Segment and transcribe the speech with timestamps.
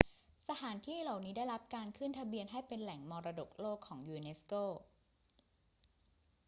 [0.47, 4.53] สถานที่เหล่านี้ได้รับการขึ้นทะเบียนให้เป็นแหล่งมรดกโลกของยูเนสโก